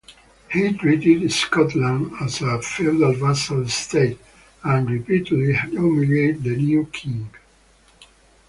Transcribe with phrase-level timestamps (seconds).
[0.49, 4.17] He treated Scotland as a feudal vassal state
[4.63, 7.29] and repeatedly humiliated the new king.